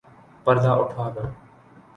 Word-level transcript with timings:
پردہ 0.45 0.71
اٹھادو 0.81 1.23